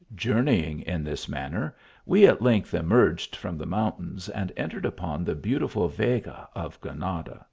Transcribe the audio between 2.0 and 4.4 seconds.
we at length emerged from the mountains,